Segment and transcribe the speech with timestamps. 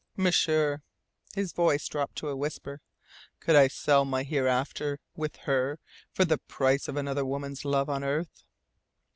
[0.17, 0.81] M'sieur"
[1.35, 2.81] his voice dropped to a whisper
[3.39, 5.77] "Could I sell my hereafter with her
[6.11, 8.43] for the price of another woman's love on earth?"